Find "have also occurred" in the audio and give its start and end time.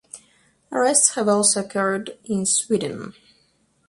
1.13-2.17